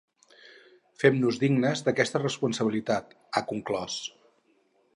“Fem-nos 1.03 1.37
dignes 1.43 1.85
d’aquesta 1.89 2.21
responsabilitat”, 2.23 3.13
ha 3.41 3.45
conclòs. 3.53 3.99